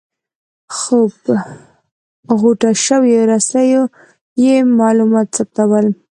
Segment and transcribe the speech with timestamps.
[0.75, 1.35] خو پر
[2.39, 3.93] غوټه شویو رسیو به
[4.45, 5.85] یې معلومات ثبتول.